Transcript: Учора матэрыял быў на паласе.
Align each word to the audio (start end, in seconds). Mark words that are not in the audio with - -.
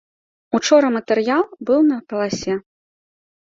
Учора 0.59 0.89
матэрыял 0.95 1.43
быў 1.69 1.87
на 1.93 2.01
паласе. 2.09 2.53